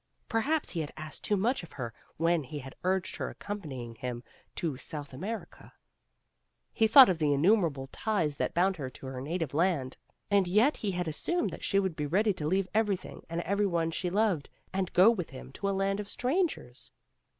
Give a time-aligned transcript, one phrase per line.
[0.27, 4.23] Perhaps he had asked too much of her when he had urged her accompanying him
[4.55, 5.71] to South America.
[6.73, 9.97] He thought of the innumerable ties that bound her to her native land,
[10.31, 13.67] and yet he had assumed that she would be ready to leave everything and every
[13.67, 16.89] one she loved, and go with him to a land of strangers.